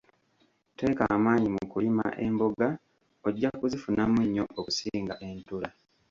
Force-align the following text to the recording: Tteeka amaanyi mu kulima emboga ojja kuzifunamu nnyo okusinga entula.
Tteeka 0.73 1.03
amaanyi 1.15 1.47
mu 1.55 1.63
kulima 1.71 2.05
emboga 2.25 2.67
ojja 3.27 3.49
kuzifunamu 3.59 4.17
nnyo 4.25 4.43
okusinga 4.59 5.13
entula. 5.27 5.69